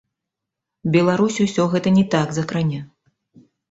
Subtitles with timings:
[0.95, 2.79] Беларусь усё гэта не так закране.